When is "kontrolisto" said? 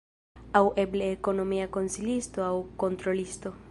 2.85-3.59